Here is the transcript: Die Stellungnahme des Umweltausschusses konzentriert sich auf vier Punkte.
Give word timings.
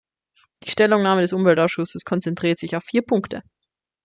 Die 0.63 0.71
Stellungnahme 0.71 1.21
des 1.21 1.31
Umweltausschusses 1.31 2.05
konzentriert 2.05 2.57
sich 2.57 2.75
auf 2.75 2.83
vier 2.83 3.03
Punkte. 3.03 3.43